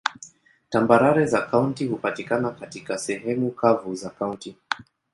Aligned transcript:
Tambarare 0.69 1.25
za 1.27 1.41
kaunti 1.47 1.87
hupatikana 1.87 2.51
katika 2.51 2.97
sehemu 2.97 3.51
kavu 3.51 3.95
za 3.95 4.09
kaunti. 4.09 4.55